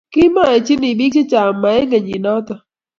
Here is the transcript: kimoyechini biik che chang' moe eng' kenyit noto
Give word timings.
kimoyechini 0.13 0.89
biik 0.97 1.13
che 1.15 1.21
chang' 1.31 1.57
moe 1.61 1.75
eng' 1.79 1.91
kenyit 1.91 2.21
noto 2.25 2.55